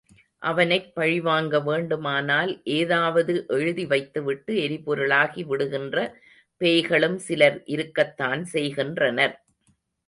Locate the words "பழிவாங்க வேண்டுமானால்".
0.95-2.51